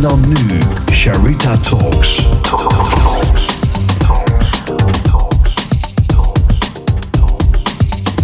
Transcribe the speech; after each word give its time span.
En 0.00 0.08
dan 0.08 0.28
nu, 0.28 0.58
Sharita 0.92 1.56
Talks. 1.56 2.26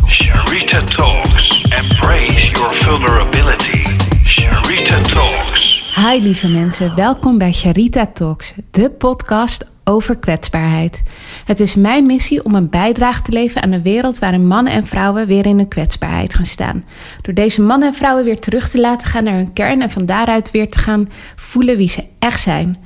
Sharita 0.06 0.80
Talks. 0.84 1.62
Embrace 1.62 2.50
your 2.50 2.74
vulnerability. 2.74 3.96
Sharita 4.24 5.00
Talks. 5.00 5.82
Hi 5.94 6.18
lieve 6.22 6.48
mensen, 6.48 6.94
welkom 6.94 7.38
bij 7.38 7.52
Sharita 7.52 8.06
Talks, 8.06 8.54
de 8.70 8.90
podcast 8.90 9.75
over 9.88 10.16
kwetsbaarheid. 10.16 11.02
Het 11.44 11.60
is 11.60 11.74
mijn 11.74 12.06
missie 12.06 12.44
om 12.44 12.54
een 12.54 12.70
bijdrage 12.70 13.22
te 13.22 13.32
leveren 13.32 13.62
aan 13.62 13.72
een 13.72 13.82
wereld 13.82 14.18
waarin 14.18 14.46
mannen 14.46 14.72
en 14.72 14.86
vrouwen 14.86 15.26
weer 15.26 15.46
in 15.46 15.56
hun 15.56 15.68
kwetsbaarheid 15.68 16.34
gaan 16.34 16.46
staan. 16.46 16.84
Door 17.22 17.34
deze 17.34 17.62
mannen 17.62 17.88
en 17.88 17.94
vrouwen 17.94 18.24
weer 18.24 18.40
terug 18.40 18.68
te 18.68 18.80
laten 18.80 19.08
gaan 19.08 19.24
naar 19.24 19.34
hun 19.34 19.52
kern 19.52 19.82
en 19.82 19.90
van 19.90 20.06
daaruit 20.06 20.50
weer 20.50 20.70
te 20.70 20.78
gaan 20.78 21.08
voelen 21.36 21.76
wie 21.76 21.88
ze 21.88 22.04
echt 22.18 22.40
zijn. 22.40 22.76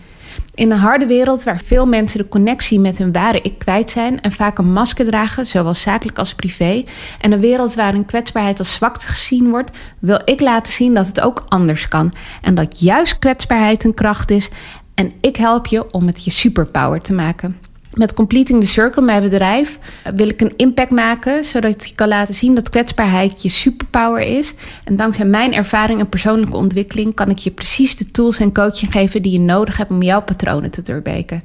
In 0.55 0.71
een 0.71 0.79
harde 0.79 1.07
wereld 1.07 1.45
waar 1.45 1.61
veel 1.61 1.87
mensen 1.87 2.19
de 2.19 2.29
connectie 2.29 2.81
met 2.81 2.99
hun 2.99 3.13
ware 3.13 3.41
ik 3.41 3.59
kwijt 3.59 3.91
zijn 3.91 4.21
en 4.21 4.33
vaak 4.33 4.59
een 4.59 4.73
masker 4.73 5.05
dragen, 5.05 5.47
zowel 5.47 5.75
zakelijk 5.75 6.19
als 6.19 6.35
privé, 6.35 6.85
en 7.21 7.33
een 7.33 7.41
wereld 7.41 7.75
waarin 7.75 8.05
kwetsbaarheid 8.05 8.59
als 8.59 8.75
zwakte 8.75 9.07
gezien 9.07 9.51
wordt, 9.51 9.71
wil 9.99 10.21
ik 10.25 10.41
laten 10.41 10.73
zien 10.73 10.95
dat 10.95 11.07
het 11.07 11.21
ook 11.21 11.45
anders 11.49 11.89
kan 11.89 12.13
en 12.43 12.55
dat 12.55 12.81
juist 12.81 13.19
kwetsbaarheid 13.19 13.85
een 13.85 13.95
kracht 13.95 14.31
is 14.31 14.51
en 15.01 15.13
ik 15.21 15.37
help 15.37 15.67
je 15.67 15.93
om 15.93 16.07
het 16.07 16.25
je 16.25 16.31
superpower 16.31 17.01
te 17.01 17.13
maken. 17.13 17.59
Met 17.95 18.15
Completing 18.15 18.61
the 18.61 18.67
Circle, 18.67 19.03
mijn 19.03 19.23
bedrijf, 19.23 19.79
wil 20.15 20.29
ik 20.29 20.41
een 20.41 20.53
impact 20.57 20.91
maken 20.91 21.45
zodat 21.45 21.89
je 21.89 21.95
kan 21.95 22.09
laten 22.09 22.35
zien 22.35 22.55
dat 22.55 22.71
kwetsbaarheid 22.71 23.43
je 23.43 23.49
superpower 23.49 24.21
is. 24.21 24.55
En 24.85 24.97
dankzij 24.97 25.25
mijn 25.25 25.55
ervaring 25.55 26.01
en 26.01 26.09
persoonlijke 26.09 26.57
ontwikkeling 26.57 27.15
kan 27.15 27.31
ik 27.31 27.37
je 27.37 27.51
precies 27.51 27.97
de 27.97 28.11
tools 28.11 28.39
en 28.39 28.53
coaching 28.53 28.93
geven 28.93 29.23
die 29.23 29.33
je 29.33 29.39
nodig 29.39 29.77
hebt 29.77 29.91
om 29.91 30.03
jouw 30.03 30.23
patronen 30.23 30.71
te 30.71 30.83
doorbreken. 30.83 31.43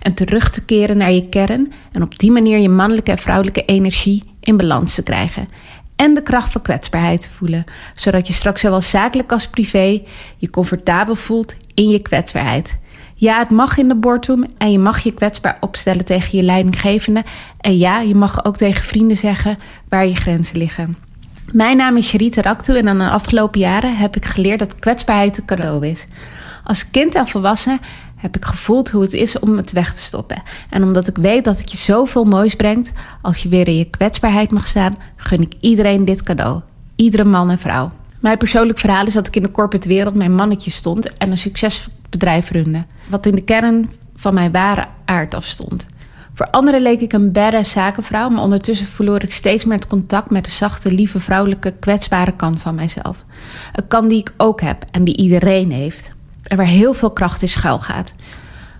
En 0.00 0.14
terug 0.14 0.50
te 0.50 0.64
keren 0.64 0.96
naar 0.96 1.12
je 1.12 1.28
kern 1.28 1.72
en 1.92 2.02
op 2.02 2.18
die 2.18 2.30
manier 2.30 2.58
je 2.58 2.68
mannelijke 2.68 3.10
en 3.10 3.18
vrouwelijke 3.18 3.64
energie 3.64 4.22
in 4.40 4.56
balans 4.56 4.94
te 4.94 5.02
krijgen. 5.02 5.48
En 5.96 6.14
de 6.14 6.22
kracht 6.22 6.52
van 6.52 6.62
kwetsbaarheid 6.62 7.20
te 7.20 7.30
voelen, 7.30 7.64
zodat 7.94 8.26
je 8.26 8.32
straks 8.32 8.60
zowel 8.60 8.80
zakelijk 8.80 9.32
als 9.32 9.48
privé 9.48 10.02
je 10.36 10.50
comfortabel 10.50 11.14
voelt 11.14 11.56
in 11.74 11.88
je 11.88 12.02
kwetsbaarheid. 12.02 12.82
Ja, 13.14 13.38
het 13.38 13.50
mag 13.50 13.78
in 13.78 13.88
de 13.88 13.94
boardroom 13.94 14.46
en 14.58 14.72
je 14.72 14.78
mag 14.78 15.00
je 15.00 15.12
kwetsbaar 15.12 15.56
opstellen 15.60 16.04
tegen 16.04 16.38
je 16.38 16.44
leidinggevende. 16.44 17.22
En 17.60 17.78
ja, 17.78 18.00
je 18.00 18.14
mag 18.14 18.44
ook 18.44 18.56
tegen 18.56 18.84
vrienden 18.84 19.16
zeggen 19.16 19.56
waar 19.88 20.06
je 20.06 20.16
grenzen 20.16 20.58
liggen. 20.58 20.96
Mijn 21.52 21.76
naam 21.76 21.96
is 21.96 22.08
Sharita 22.08 22.42
Raktu 22.42 22.76
en 22.76 22.88
aan 22.88 22.98
de 22.98 23.08
afgelopen 23.08 23.60
jaren 23.60 23.96
heb 23.96 24.16
ik 24.16 24.24
geleerd 24.24 24.58
dat 24.58 24.78
kwetsbaarheid 24.78 25.38
een 25.38 25.44
cadeau 25.44 25.86
is. 25.86 26.06
Als 26.64 26.90
kind 26.90 27.14
en 27.14 27.26
volwassen 27.26 27.80
heb 28.16 28.36
ik 28.36 28.44
gevoeld 28.44 28.90
hoe 28.90 29.02
het 29.02 29.12
is 29.12 29.38
om 29.38 29.56
het 29.56 29.72
weg 29.72 29.94
te 29.94 30.00
stoppen. 30.00 30.42
En 30.70 30.82
omdat 30.82 31.08
ik 31.08 31.16
weet 31.16 31.44
dat 31.44 31.58
het 31.58 31.70
je 31.70 31.76
zoveel 31.76 32.24
moois 32.24 32.56
brengt, 32.56 32.92
als 33.22 33.42
je 33.42 33.48
weer 33.48 33.68
in 33.68 33.76
je 33.76 33.90
kwetsbaarheid 33.90 34.50
mag 34.50 34.66
staan, 34.66 34.96
gun 35.16 35.40
ik 35.40 35.52
iedereen 35.60 36.04
dit 36.04 36.22
cadeau. 36.22 36.60
Iedere 36.96 37.24
man 37.24 37.50
en 37.50 37.58
vrouw. 37.58 37.90
Mijn 38.20 38.38
persoonlijk 38.38 38.78
verhaal 38.78 39.06
is 39.06 39.14
dat 39.14 39.26
ik 39.26 39.36
in 39.36 39.42
de 39.42 39.50
corporate 39.50 39.88
wereld 39.88 40.14
mijn 40.14 40.34
mannetje 40.34 40.70
stond 40.70 41.16
en 41.16 41.30
een 41.30 41.38
succesbedrijf 42.14 42.50
runde. 42.50 42.84
Wat 43.08 43.26
in 43.26 43.34
de 43.34 43.40
kern 43.40 43.90
van 44.16 44.34
mijn 44.34 44.52
ware 44.52 44.86
aard 45.04 45.34
afstond. 45.34 45.86
Voor 46.34 46.50
anderen 46.50 46.82
leek 46.82 47.00
ik 47.00 47.12
een 47.12 47.32
badass 47.32 47.70
zakenvrouw, 47.70 48.28
maar 48.28 48.42
ondertussen 48.42 48.86
verloor 48.86 49.22
ik 49.22 49.32
steeds 49.32 49.64
meer 49.64 49.76
het 49.76 49.86
contact 49.86 50.30
met 50.30 50.44
de 50.44 50.50
zachte, 50.50 50.92
lieve, 50.92 51.20
vrouwelijke, 51.20 51.74
kwetsbare 51.80 52.36
kant 52.36 52.60
van 52.60 52.74
mijzelf. 52.74 53.24
Een 53.72 53.88
kant 53.88 54.10
die 54.10 54.18
ik 54.18 54.34
ook 54.36 54.60
heb 54.60 54.84
en 54.90 55.04
die 55.04 55.16
iedereen 55.16 55.70
heeft. 55.72 56.12
En 56.42 56.56
waar 56.56 56.66
heel 56.66 56.94
veel 56.94 57.10
kracht 57.10 57.42
in 57.42 57.48
schuil 57.48 57.78
gaat. 57.78 58.14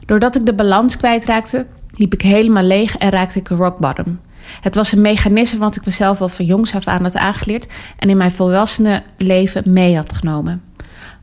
Doordat 0.07 0.37
ik 0.37 0.47
de 0.47 0.55
balans 0.55 0.97
kwijtraakte, 0.97 1.67
liep 1.91 2.13
ik 2.13 2.23
helemaal 2.23 2.63
leeg 2.63 2.97
en 2.97 3.11
raakte 3.11 3.39
ik 3.39 3.49
rock 3.49 3.79
bottom. 3.79 4.21
Het 4.61 4.75
was 4.75 4.93
een 4.93 5.01
mechanisme 5.01 5.59
wat 5.59 5.77
ik 5.77 5.85
mezelf 5.85 6.21
al 6.21 6.29
van 6.29 6.45
jongs 6.45 6.75
af 6.75 6.87
aan 6.87 7.03
had 7.03 7.17
aangeleerd 7.17 7.75
en 7.99 8.11
in 8.11 8.17
mijn 8.17 8.33
volwassene 8.33 9.03
leven 9.19 9.73
mee 9.73 9.97
had 9.97 10.13
genomen. 10.13 10.63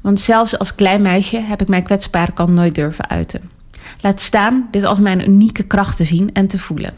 Want 0.02 0.22
zelfs 0.22 0.60
als 0.60 0.76
klein 0.76 1.02
meisje 1.02 1.40
heb 1.40 1.62
ik 1.62 1.68
mijn 1.68 1.84
kwetsbare 1.84 2.32
kant 2.32 2.50
nooit 2.50 2.76
durven 2.76 3.10
uiten. 3.10 3.50
Laat 4.02 4.22
staan 4.22 4.68
dit 4.72 4.84
als 4.84 5.00
mijn 5.00 5.30
unieke 5.30 5.64
kracht 5.64 5.98
te 5.98 6.04
zien 6.04 6.34
en 6.34 6.48
te 6.48 6.60
voelen. 6.60 6.94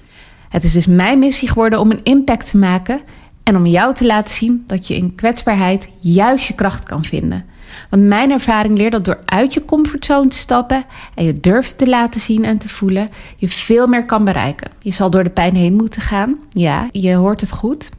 Het 0.50 0.64
is 0.64 0.72
dus 0.72 0.88
mijn 0.88 1.20
missie 1.20 1.48
geworden 1.48 1.80
om 1.80 1.92
een 1.92 2.04
impact 2.04 2.50
te 2.50 2.58
maken 2.58 3.02
en 3.44 3.56
om 3.56 3.66
jou 3.66 3.94
te 3.94 4.06
laten 4.06 4.34
zien 4.34 4.64
dat 4.68 4.88
je 4.88 4.96
in 4.96 5.16
kwetsbaarheid 5.16 5.90
juist 6.00 6.46
je 6.46 6.54
kracht 6.54 6.84
kan 6.84 7.04
vinden. 7.04 7.46
Want 7.90 8.04
mijn 8.04 8.32
ervaring 8.32 8.78
leert 8.78 8.92
dat 8.92 9.06
door 9.06 9.20
uit 9.26 9.54
je 9.54 9.66
comfortzone 9.66 10.30
te 10.30 10.38
stappen 10.38 10.84
en 11.16 11.26
je 11.26 11.40
durft 11.40 11.78
te 11.78 11.88
laten 11.88 12.22
zien 12.22 12.46
en 12.46 12.58
te 12.58 12.70
voelen, 12.70 13.10
je 13.36 13.50
veel 13.50 13.88
meer 13.88 14.06
kan 14.06 14.24
bereiken. 14.24 14.72
Je 14.80 14.92
zal 14.92 15.10
door 15.10 15.24
de 15.24 15.30
pijn 15.30 15.56
heen 15.56 15.74
moeten 15.76 16.02
gaan. 16.02 16.36
Ja, 16.50 16.88
je 16.92 17.16
hoort 17.16 17.42
het 17.42 17.52
goed. 17.52 17.90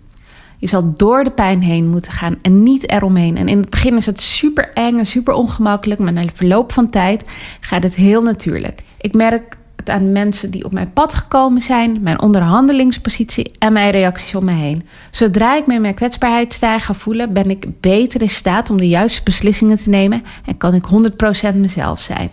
Je 0.65 0.71
zal 0.71 0.95
door 0.97 1.25
de 1.25 1.31
pijn 1.31 1.63
heen 1.63 1.89
moeten 1.89 2.13
gaan 2.13 2.37
en 2.43 2.63
niet 2.63 2.91
eromheen. 2.91 3.37
En 3.37 3.49
in 3.49 3.59
het 3.59 3.71
begin 3.71 3.97
is 3.97 4.07
het 4.07 4.21
super 4.21 4.71
eng 4.75 4.99
en 4.99 5.07
super 5.07 5.35
ongemakkelijk, 5.35 6.01
maar 6.01 6.13
na 6.13 6.21
de 6.21 6.31
verloop 6.35 6.73
van 6.73 6.91
tijd 6.91 7.31
gaat 7.61 7.83
het 7.83 7.95
heel 7.95 8.23
natuurlijk. 8.23 8.83
Ik 8.99 9.15
merk 9.15 9.57
het 9.77 9.91
aan 9.91 10.13
mensen 10.13 10.51
die 10.51 10.65
op 10.65 10.73
mijn 10.73 10.93
pad 10.93 11.15
gekomen 11.15 11.63
zijn, 11.63 11.97
mijn 12.01 12.21
onderhandelingspositie 12.21 13.51
en 13.59 13.73
mijn 13.73 13.91
reacties 13.91 14.35
om 14.35 14.45
me 14.45 14.53
heen. 14.53 14.89
Zodra 15.11 15.57
ik 15.57 15.67
me 15.67 15.75
in 15.75 15.81
mijn 15.81 15.95
kwetsbaarheid 15.95 16.53
sta 16.53 16.79
ga 16.79 16.95
voelen, 16.95 17.33
ben 17.33 17.51
ik 17.51 17.81
beter 17.81 18.23
in 18.23 18.31
staat 18.31 18.71
om 18.71 18.77
de 18.77 18.89
juiste 18.89 19.23
beslissingen 19.23 19.77
te 19.77 19.89
nemen 19.89 20.25
en 20.47 20.57
kan 20.57 20.75
ik 20.75 20.85
100% 21.55 21.57
mezelf 21.57 22.01
zijn. 22.01 22.31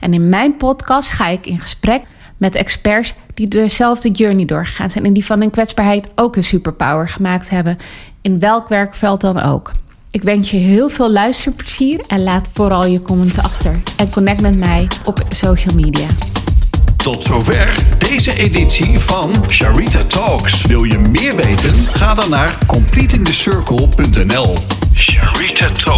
En 0.00 0.14
in 0.14 0.28
mijn 0.28 0.56
podcast 0.56 1.10
ga 1.10 1.28
ik 1.28 1.46
in 1.46 1.58
gesprek 1.58 2.02
met 2.38 2.54
experts 2.54 3.14
die 3.34 3.48
dezelfde 3.48 4.10
journey 4.10 4.44
doorgegaan 4.44 4.90
zijn 4.90 5.04
en 5.04 5.12
die 5.12 5.24
van 5.24 5.40
hun 5.40 5.50
kwetsbaarheid 5.50 6.08
ook 6.14 6.36
een 6.36 6.44
superpower 6.44 7.08
gemaakt 7.08 7.50
hebben, 7.50 7.78
in 8.22 8.38
welk 8.38 8.68
werkveld 8.68 9.20
dan 9.20 9.42
ook. 9.42 9.72
Ik 10.10 10.22
wens 10.22 10.50
je 10.50 10.56
heel 10.56 10.88
veel 10.88 11.10
luisterplezier 11.10 12.00
en 12.06 12.22
laat 12.22 12.48
vooral 12.52 12.86
je 12.86 13.02
comments 13.02 13.38
achter. 13.38 13.82
En 13.96 14.10
connect 14.10 14.40
met 14.40 14.58
mij 14.58 14.88
op 15.04 15.22
social 15.28 15.74
media. 15.74 16.06
Tot 16.96 17.24
zover 17.24 17.74
deze 17.98 18.34
editie 18.38 18.98
van 18.98 19.32
Sharita 19.50 20.02
Talks. 20.02 20.62
Wil 20.62 20.84
je 20.84 20.98
meer 20.98 21.36
weten? 21.36 21.84
Ga 21.92 22.14
dan 22.14 22.30
naar 22.30 22.58
completingthecircle.nl. 22.66 24.54
Sharita 24.94 25.68
Talks. 25.72 25.97